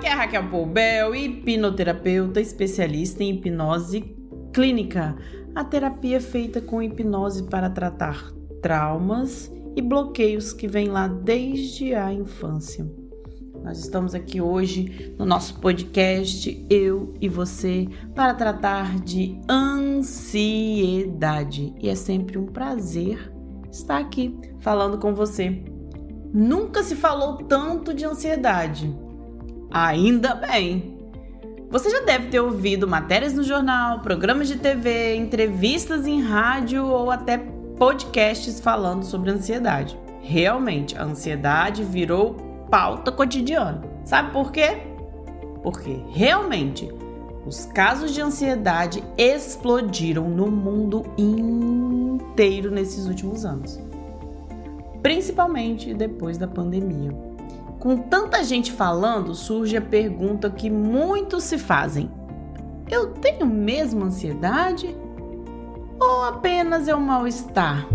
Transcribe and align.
aqui 0.00 0.06
é 0.06 0.12
a 0.12 0.16
Raquel 0.16 0.48
Poubel, 0.48 1.14
hipnoterapeuta 1.14 2.40
especialista 2.40 3.22
em 3.22 3.34
hipnose 3.34 4.16
clínica. 4.50 5.14
A 5.54 5.62
terapia 5.62 6.16
é 6.16 6.20
feita 6.20 6.58
com 6.58 6.82
hipnose 6.82 7.42
para 7.50 7.68
tratar 7.68 8.32
traumas 8.62 9.52
e 9.76 9.82
bloqueios 9.82 10.54
que 10.54 10.66
vêm 10.66 10.88
lá 10.88 11.06
desde 11.06 11.94
a 11.94 12.10
infância. 12.14 12.90
Nós 13.62 13.78
estamos 13.78 14.14
aqui 14.14 14.40
hoje 14.40 15.14
no 15.18 15.26
nosso 15.26 15.60
podcast 15.60 16.66
Eu 16.70 17.12
e 17.20 17.28
Você 17.28 17.86
para 18.14 18.32
tratar 18.32 19.00
de 19.00 19.38
ansiedade 19.50 20.94
e 21.78 21.90
é 21.90 21.94
sempre 21.94 22.38
um 22.38 22.46
prazer 22.46 23.30
estar 23.70 23.98
aqui 23.98 24.34
falando 24.60 24.96
com 24.96 25.12
você. 25.14 25.62
Nunca 26.32 26.82
se 26.82 26.96
falou 26.96 27.36
tanto 27.36 27.92
de 27.92 28.06
ansiedade. 28.06 29.09
Ainda 29.70 30.34
bem! 30.34 30.98
Você 31.70 31.88
já 31.88 32.00
deve 32.00 32.26
ter 32.26 32.40
ouvido 32.40 32.88
matérias 32.88 33.32
no 33.34 33.44
jornal, 33.44 34.00
programas 34.00 34.48
de 34.48 34.56
TV, 34.56 35.14
entrevistas 35.14 36.08
em 36.08 36.20
rádio 36.20 36.84
ou 36.84 37.12
até 37.12 37.38
podcasts 37.78 38.58
falando 38.58 39.04
sobre 39.04 39.30
ansiedade. 39.30 39.96
Realmente, 40.20 40.98
a 40.98 41.04
ansiedade 41.04 41.84
virou 41.84 42.34
pauta 42.68 43.12
cotidiana. 43.12 43.80
Sabe 44.04 44.32
por 44.32 44.50
quê? 44.50 44.78
Porque 45.62 46.02
realmente 46.10 46.92
os 47.46 47.66
casos 47.66 48.12
de 48.12 48.20
ansiedade 48.20 49.04
explodiram 49.16 50.28
no 50.28 50.50
mundo 50.50 51.04
inteiro 51.16 52.72
nesses 52.72 53.06
últimos 53.06 53.44
anos, 53.44 53.80
principalmente 55.00 55.94
depois 55.94 56.36
da 56.36 56.48
pandemia. 56.48 57.29
Com 57.80 57.96
tanta 57.96 58.44
gente 58.44 58.70
falando, 58.70 59.34
surge 59.34 59.74
a 59.74 59.80
pergunta 59.80 60.50
que 60.50 60.68
muitos 60.68 61.44
se 61.44 61.56
fazem: 61.56 62.10
eu 62.90 63.12
tenho 63.14 63.46
mesmo 63.46 64.04
ansiedade? 64.04 64.94
Ou 65.98 66.24
apenas 66.24 66.88
é 66.88 66.94
um 66.94 67.00
mal-estar? 67.00 67.88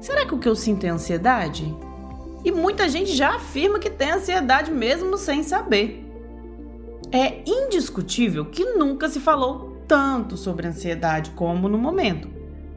Será 0.00 0.24
que 0.24 0.34
o 0.34 0.38
que 0.38 0.48
eu 0.48 0.56
sinto 0.56 0.84
é 0.84 0.88
ansiedade? 0.88 1.76
E 2.42 2.50
muita 2.50 2.88
gente 2.88 3.12
já 3.12 3.36
afirma 3.36 3.78
que 3.78 3.90
tem 3.90 4.12
ansiedade 4.12 4.70
mesmo 4.70 5.18
sem 5.18 5.42
saber. 5.42 6.02
É 7.12 7.42
indiscutível 7.46 8.46
que 8.46 8.64
nunca 8.64 9.10
se 9.10 9.20
falou 9.20 9.76
tanto 9.86 10.38
sobre 10.38 10.66
ansiedade 10.66 11.32
como 11.32 11.68
no 11.68 11.76
momento. 11.76 12.28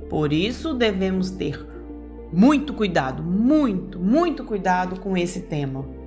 Por 0.10 0.34
isso 0.34 0.74
devemos 0.74 1.32
ter 1.32 1.66
muito 2.32 2.74
cuidado, 2.74 3.24
muito, 3.24 4.00
muito 4.00 4.44
cuidado 4.44 5.00
com 5.00 5.16
esse 5.16 5.42
tema. 5.42 5.99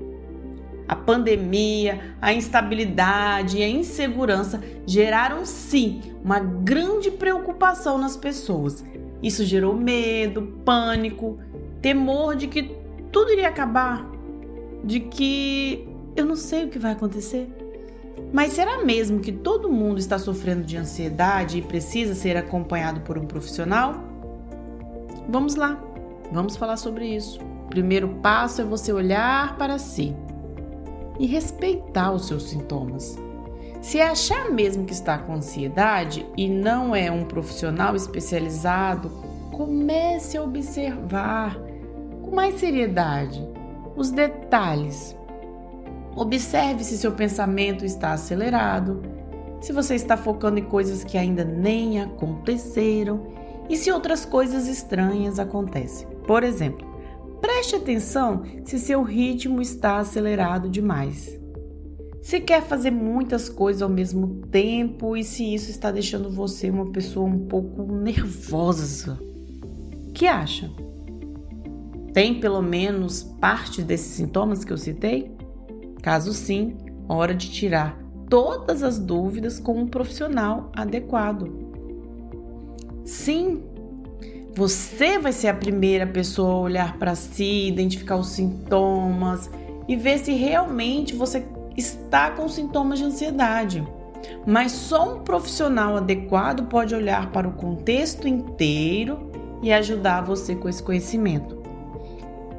A 0.92 0.94
pandemia, 0.94 2.14
a 2.20 2.34
instabilidade 2.34 3.56
e 3.56 3.62
a 3.62 3.66
insegurança 3.66 4.62
geraram 4.86 5.42
sim 5.46 6.02
uma 6.22 6.38
grande 6.38 7.10
preocupação 7.10 7.96
nas 7.96 8.14
pessoas. 8.14 8.84
Isso 9.22 9.42
gerou 9.42 9.74
medo, 9.74 10.42
pânico, 10.66 11.38
temor 11.80 12.36
de 12.36 12.46
que 12.46 12.76
tudo 13.10 13.32
iria 13.32 13.48
acabar, 13.48 14.06
de 14.84 15.00
que 15.00 15.88
eu 16.14 16.26
não 16.26 16.36
sei 16.36 16.66
o 16.66 16.68
que 16.68 16.78
vai 16.78 16.92
acontecer. 16.92 17.48
Mas 18.30 18.52
será 18.52 18.84
mesmo 18.84 19.20
que 19.20 19.32
todo 19.32 19.72
mundo 19.72 19.98
está 19.98 20.18
sofrendo 20.18 20.62
de 20.62 20.76
ansiedade 20.76 21.56
e 21.56 21.62
precisa 21.62 22.14
ser 22.14 22.36
acompanhado 22.36 23.00
por 23.00 23.16
um 23.16 23.24
profissional? 23.24 23.94
Vamos 25.26 25.54
lá, 25.54 25.82
vamos 26.30 26.54
falar 26.54 26.76
sobre 26.76 27.06
isso. 27.06 27.40
O 27.64 27.68
primeiro 27.70 28.08
passo 28.20 28.60
é 28.60 28.64
você 28.64 28.92
olhar 28.92 29.56
para 29.56 29.78
si 29.78 30.14
e 31.18 31.26
respeitar 31.26 32.12
os 32.12 32.26
seus 32.26 32.44
sintomas. 32.44 33.18
Se 33.80 34.00
achar 34.00 34.50
mesmo 34.50 34.84
que 34.84 34.92
está 34.92 35.18
com 35.18 35.34
ansiedade 35.34 36.24
e 36.36 36.48
não 36.48 36.94
é 36.94 37.10
um 37.10 37.24
profissional 37.24 37.96
especializado, 37.96 39.10
comece 39.50 40.36
a 40.36 40.42
observar 40.42 41.58
com 42.22 42.30
mais 42.34 42.54
seriedade 42.54 43.44
os 43.96 44.10
detalhes. 44.10 45.16
Observe 46.14 46.84
se 46.84 46.96
seu 46.96 47.12
pensamento 47.12 47.84
está 47.84 48.12
acelerado, 48.12 49.02
se 49.60 49.72
você 49.72 49.94
está 49.94 50.16
focando 50.16 50.58
em 50.58 50.64
coisas 50.64 51.02
que 51.02 51.18
ainda 51.18 51.44
nem 51.44 52.00
aconteceram 52.00 53.26
e 53.68 53.76
se 53.76 53.90
outras 53.90 54.24
coisas 54.24 54.68
estranhas 54.68 55.38
acontecem. 55.38 56.06
Por 56.26 56.44
exemplo, 56.44 56.91
preste 57.42 57.74
atenção 57.74 58.44
se 58.64 58.78
seu 58.78 59.02
ritmo 59.02 59.60
está 59.60 59.98
acelerado 59.98 60.70
demais. 60.70 61.38
Se 62.22 62.40
quer 62.40 62.62
fazer 62.62 62.92
muitas 62.92 63.48
coisas 63.48 63.82
ao 63.82 63.88
mesmo 63.88 64.46
tempo 64.46 65.16
e 65.16 65.24
se 65.24 65.52
isso 65.52 65.68
está 65.68 65.90
deixando 65.90 66.30
você 66.30 66.70
uma 66.70 66.92
pessoa 66.92 67.28
um 67.28 67.46
pouco 67.46 67.82
nervosa. 67.92 69.18
O 70.08 70.12
que 70.12 70.26
acha? 70.26 70.70
Tem 72.14 72.38
pelo 72.38 72.62
menos 72.62 73.24
parte 73.24 73.82
desses 73.82 74.12
sintomas 74.12 74.64
que 74.64 74.72
eu 74.72 74.78
citei? 74.78 75.34
Caso 76.00 76.32
sim, 76.32 76.76
hora 77.08 77.34
de 77.34 77.50
tirar 77.50 78.00
todas 78.30 78.84
as 78.84 78.98
dúvidas 78.98 79.58
com 79.58 79.74
um 79.74 79.86
profissional 79.86 80.70
adequado. 80.76 81.50
Sim, 83.04 83.64
você 84.54 85.18
vai 85.18 85.32
ser 85.32 85.48
a 85.48 85.54
primeira 85.54 86.06
pessoa 86.06 86.52
a 86.52 86.58
olhar 86.58 86.98
para 86.98 87.14
si, 87.14 87.68
identificar 87.68 88.16
os 88.16 88.28
sintomas 88.28 89.50
e 89.88 89.96
ver 89.96 90.18
se 90.18 90.32
realmente 90.32 91.14
você 91.14 91.44
está 91.76 92.30
com 92.30 92.48
sintomas 92.48 92.98
de 92.98 93.04
ansiedade. 93.04 93.86
Mas 94.46 94.72
só 94.72 95.14
um 95.14 95.20
profissional 95.20 95.96
adequado 95.96 96.68
pode 96.68 96.94
olhar 96.94 97.32
para 97.32 97.48
o 97.48 97.52
contexto 97.52 98.28
inteiro 98.28 99.30
e 99.62 99.72
ajudar 99.72 100.22
você 100.22 100.54
com 100.54 100.68
esse 100.68 100.82
conhecimento. 100.82 101.62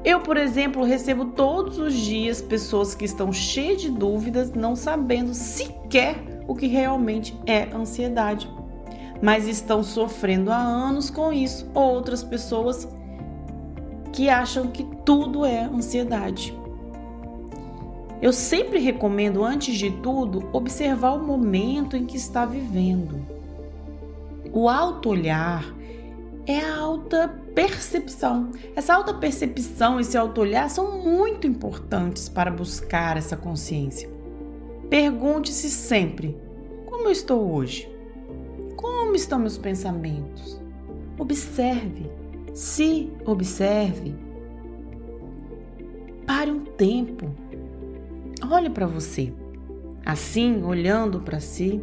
Eu, 0.03 0.19
por 0.19 0.35
exemplo, 0.35 0.83
recebo 0.83 1.25
todos 1.25 1.77
os 1.77 1.93
dias 1.93 2.41
pessoas 2.41 2.93
que 2.93 3.05
estão 3.05 3.31
cheias 3.31 3.81
de 3.81 3.89
dúvidas, 3.89 4.51
não 4.51 4.75
sabendo 4.75 5.33
sequer 5.33 6.17
o 6.45 6.55
que 6.55 6.67
realmente 6.67 7.37
é 7.45 7.69
ansiedade, 7.73 8.49
mas 9.23 9.47
estão 9.47 9.81
sofrendo 9.81 10.51
há 10.51 10.57
anos 10.57 11.09
com 11.09 11.31
isso. 11.31 11.66
Outras 11.73 12.22
pessoas 12.22 12.85
que 14.11 14.29
acham 14.29 14.67
que 14.67 14.84
tudo 15.06 15.45
é 15.45 15.61
ansiedade. 15.63 16.53
Eu 18.22 18.34
sempre 18.34 18.79
recomendo, 18.79 19.41
antes 19.41 19.78
de 19.78 19.91
tudo, 19.91 20.50
observar 20.51 21.13
o 21.13 21.23
momento 21.23 21.95
em 21.95 22.06
que 22.06 22.17
está 22.17 22.45
vivendo. 22.45 23.25
O 24.51 24.67
auto-olhar 24.67 25.73
é 26.45 26.59
a 26.59 26.79
alta 26.79 27.29
percepção. 27.55 28.51
Essa 28.75 28.94
alta 28.94 29.13
percepção, 29.13 30.01
esse 30.01 30.17
auto-olhar 30.17 30.69
são 30.69 31.01
muito 31.01 31.47
importantes 31.47 32.28
para 32.28 32.51
buscar 32.51 33.16
essa 33.16 33.38
consciência. 33.38 34.09
Pergunte-se 34.90 35.69
sempre: 35.69 36.38
como 36.85 37.05
eu 37.05 37.11
estou 37.11 37.53
hoje? 37.53 37.92
Como 39.13 39.22
estão 39.22 39.38
meus 39.38 39.59
pensamentos? 39.59 40.59
Observe, 41.19 42.09
se 42.51 43.13
observe. 43.24 44.16
Pare 46.25 46.50
um 46.50 46.62
tempo. 46.62 47.29
Olhe 48.50 48.72
para 48.72 48.88
você. 48.88 49.31
Assim, 50.03 50.63
olhando 50.63 51.19
para 51.19 51.40
si, 51.40 51.79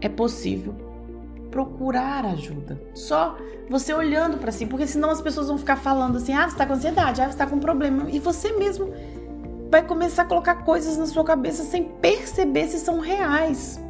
é 0.00 0.08
possível 0.08 0.74
procurar 1.52 2.26
ajuda. 2.26 2.82
Só 2.94 3.38
você 3.70 3.94
olhando 3.94 4.36
para 4.36 4.50
si, 4.50 4.66
porque 4.66 4.88
senão 4.88 5.10
as 5.10 5.20
pessoas 5.20 5.46
vão 5.46 5.56
ficar 5.56 5.76
falando 5.76 6.16
assim: 6.16 6.32
ah, 6.32 6.50
você 6.50 6.56
tá 6.56 6.66
com 6.66 6.72
ansiedade, 6.72 7.20
ah, 7.20 7.30
você 7.30 7.38
tá 7.38 7.46
com 7.46 7.60
problema. 7.60 8.10
E 8.10 8.18
você 8.18 8.50
mesmo 8.50 8.92
vai 9.70 9.86
começar 9.86 10.22
a 10.22 10.26
colocar 10.26 10.64
coisas 10.64 10.96
na 10.96 11.06
sua 11.06 11.22
cabeça 11.22 11.62
sem 11.62 11.84
perceber 11.84 12.66
se 12.66 12.80
são 12.80 12.98
reais. 12.98 13.83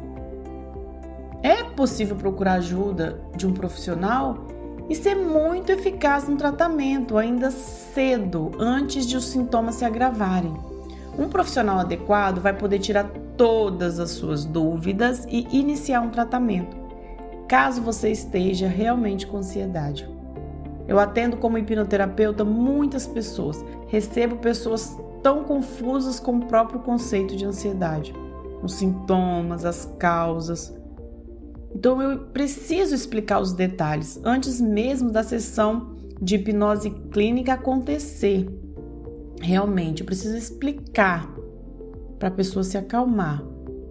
É 1.45 1.63
possível 1.63 2.15
procurar 2.15 2.53
ajuda 2.53 3.21
de 3.35 3.45
um 3.45 3.53
profissional 3.53 4.47
e 4.89 4.95
ser 4.95 5.13
muito 5.13 5.71
eficaz 5.71 6.27
no 6.27 6.37
tratamento, 6.37 7.19
ainda 7.19 7.51
cedo, 7.51 8.51
antes 8.57 9.05
de 9.05 9.15
os 9.15 9.25
sintomas 9.25 9.75
se 9.75 9.85
agravarem. 9.85 10.55
Um 11.15 11.29
profissional 11.29 11.77
adequado 11.77 12.39
vai 12.39 12.57
poder 12.57 12.79
tirar 12.79 13.07
todas 13.37 13.99
as 13.99 14.09
suas 14.09 14.43
dúvidas 14.43 15.27
e 15.29 15.47
iniciar 15.51 16.01
um 16.01 16.09
tratamento 16.09 16.83
caso 17.47 17.79
você 17.79 18.09
esteja 18.09 18.67
realmente 18.67 19.27
com 19.27 19.37
ansiedade. 19.37 20.09
Eu 20.87 20.99
atendo 20.99 21.37
como 21.37 21.59
hipnoterapeuta 21.59 22.43
muitas 22.43 23.05
pessoas, 23.05 23.63
recebo 23.87 24.37
pessoas 24.37 24.97
tão 25.21 25.43
confusas 25.43 26.19
com 26.19 26.37
o 26.37 26.45
próprio 26.47 26.79
conceito 26.79 27.35
de 27.35 27.45
ansiedade, 27.45 28.15
os 28.63 28.73
sintomas, 28.73 29.63
as 29.63 29.85
causas. 29.99 30.73
Então 31.75 32.01
eu 32.01 32.19
preciso 32.27 32.95
explicar 32.95 33.41
os 33.41 33.51
detalhes 33.51 34.17
antes 34.23 34.61
mesmo 34.61 35.11
da 35.11 35.21
sessão 35.21 35.93
de 36.21 36.35
hipnose 36.35 36.89
clínica 37.11 37.53
acontecer. 37.53 38.47
Realmente, 39.41 39.99
eu 39.99 40.05
preciso 40.05 40.37
explicar 40.37 41.29
para 42.17 42.29
a 42.29 42.31
pessoa 42.31 42.63
se 42.63 42.77
acalmar 42.77 43.43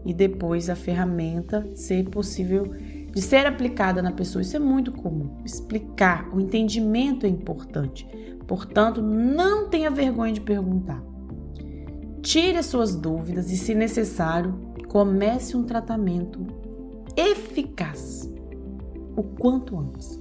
e 0.07 0.15
depois 0.15 0.71
a 0.71 0.75
ferramenta 0.75 1.69
ser 1.75 2.09
possível 2.09 2.73
de 3.13 3.21
ser 3.21 3.47
aplicada 3.47 4.01
na 4.01 4.13
pessoa. 4.13 4.41
Isso 4.41 4.57
é 4.57 4.61
muito 4.61 4.91
comum. 4.91 5.37
Explicar, 5.45 6.35
o 6.35 6.41
entendimento 6.41 7.27
é 7.27 7.29
importante. 7.29 8.09
Portanto, 8.47 9.03
não 9.03 9.69
tenha 9.69 9.91
vergonha 9.91 10.33
de 10.33 10.41
perguntar. 10.41 11.03
Tire 12.23 12.57
as 12.57 12.67
suas 12.67 12.97
dúvidas 12.97 13.51
e, 13.53 13.57
se 13.59 13.75
necessário, 13.75 14.59
comece 14.89 15.55
um 15.55 15.65
tratamento 15.65 16.64
eficaz 17.17 18.31
o 19.17 19.23
quanto 19.23 19.79
antes. 19.79 20.19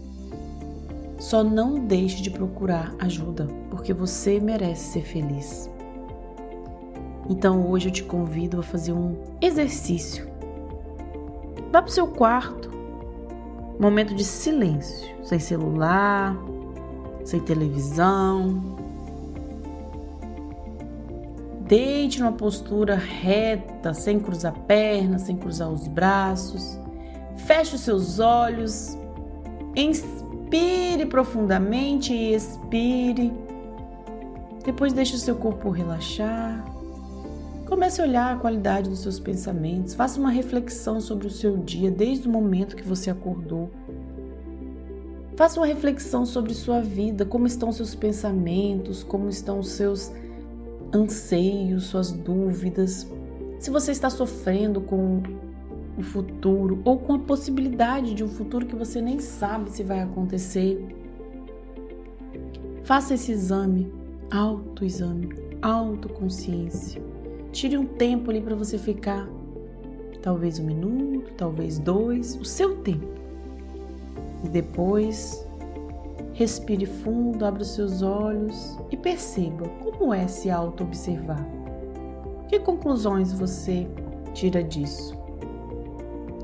Só 1.18 1.44
não 1.44 1.86
deixe 1.86 2.22
de 2.22 2.30
procurar 2.30 2.94
ajuda, 3.00 3.48
porque 3.70 3.94
você 3.94 4.40
merece 4.40 4.92
ser 4.92 5.04
feliz. 5.04 5.70
Então 7.30 7.70
hoje 7.70 7.88
eu 7.88 7.94
te 7.94 8.04
convido 8.04 8.60
a 8.60 8.64
fazer 8.64 8.92
um 8.92 9.16
exercício. 9.42 10.28
Vá 11.72 11.82
para 11.82 11.90
o 11.90 11.94
seu 11.94 12.08
quarto, 12.08 12.70
momento 13.80 14.14
de 14.14 14.24
silêncio, 14.24 15.16
sem 15.24 15.40
celular, 15.40 16.38
sem 17.24 17.40
televisão. 17.40 18.62
Deite 21.66 22.20
numa 22.20 22.34
postura 22.34 22.96
reta, 22.96 23.94
sem 23.94 24.20
cruzar 24.20 24.54
pernas, 24.68 25.24
sem 25.24 25.38
cruzar 25.38 25.70
os 25.70 25.88
braços. 25.88 26.78
Feche 27.46 27.76
os 27.76 27.82
seus 27.82 28.20
olhos. 28.20 28.98
Inspire 29.76 31.06
profundamente 31.06 32.14
e 32.14 32.34
expire. 32.34 33.34
Depois 34.64 34.94
deixe 34.94 35.16
o 35.16 35.20
seu 35.20 35.36
corpo 35.36 35.70
relaxar. 35.70 36.64
Comece 37.66 38.02
a 38.02 38.06
olhar 38.06 38.36
a 38.36 38.40
qualidade 38.40 38.90
dos 38.90 39.00
seus 39.00 39.20
pensamentos. 39.20 39.94
Faça 39.94 40.20
uma 40.20 40.30
reflexão 40.30 41.02
sobre 41.02 41.28
o 41.28 41.30
seu 41.30 41.58
dia 41.58 41.92
desde 41.92 42.28
o 42.28 42.32
momento 42.32 42.76
que 42.76 42.84
você 42.84 43.10
acordou. 43.10 43.72
Faça 45.36 45.60
uma 45.60 45.66
reflexão 45.66 46.26
sobre 46.26 46.54
sua 46.54 46.80
vida, 46.82 47.26
como 47.26 47.48
estão 47.48 47.72
seus 47.72 47.96
pensamentos, 47.96 49.04
como 49.04 49.28
estão 49.28 49.64
seus 49.64 50.12
anseios, 50.94 51.86
suas 51.86 52.12
dúvidas. 52.12 53.08
Se 53.60 53.72
você 53.72 53.92
está 53.92 54.10
sofrendo 54.10 54.80
com 54.80 55.24
o 55.98 56.04
futuro 56.04 56.82
ou 56.84 56.98
com 56.98 57.14
a 57.14 57.20
possibilidade 57.20 58.14
de 58.14 58.24
um 58.24 58.28
futuro 58.28 58.66
que 58.66 58.76
você 58.76 59.02
nem 59.02 59.20
sabe 59.20 59.70
se 59.70 59.84
vai 59.84 60.02
acontecer. 60.02 60.84
Faça 62.84 63.14
esse 63.14 63.32
exame, 63.32 63.92
autoexame, 64.32 65.30
autoconsciência. 65.62 67.02
Tire 67.52 67.78
um 67.78 67.86
tempo 67.86 68.32
ali 68.32 68.42
para 68.42 68.56
você 68.56 68.78
ficar, 68.78 69.30
talvez 70.22 70.60
um 70.60 70.66
minuto, 70.66 71.32
talvez 71.38 71.78
dois, 71.78 72.36
o 72.36 72.44
seu 72.44 72.78
tempo. 72.78 73.08
E 74.44 74.50
depois, 74.50 75.48
respire 76.34 76.86
fundo, 76.86 77.46
abra 77.46 77.62
os 77.62 77.76
seus 77.76 78.02
olhos 78.02 78.78
e 78.92 78.98
perceba 78.98 79.70
como 79.70 80.14
é 80.14 80.28
se 80.28 80.50
auto-observar. 80.50 81.48
Que 82.50 82.60
conclusões 82.60 83.32
você 83.32 83.88
tira 84.34 84.64
disso? 84.64 85.23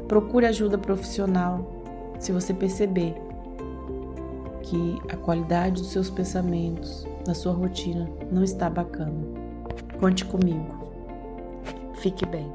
Procure 0.09 0.47
ajuda 0.47 0.75
profissional 0.75 1.63
se 2.19 2.31
você 2.31 2.51
perceber 2.51 3.13
que 4.63 4.99
a 5.07 5.15
qualidade 5.15 5.83
dos 5.83 5.91
seus 5.91 6.09
pensamentos, 6.09 7.07
da 7.23 7.35
sua 7.35 7.53
rotina, 7.53 8.09
não 8.31 8.43
está 8.43 8.71
bacana. 8.71 9.13
Conte 9.99 10.25
comigo. 10.25 10.65
Fique 12.01 12.25
bem. 12.25 12.51